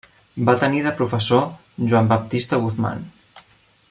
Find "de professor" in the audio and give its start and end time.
0.85-1.45